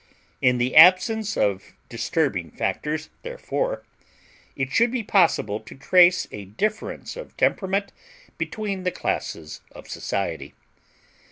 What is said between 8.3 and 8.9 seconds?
between the